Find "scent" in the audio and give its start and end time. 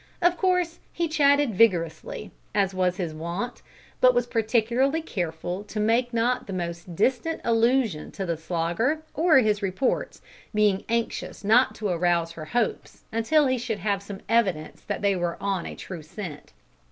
16.01-16.53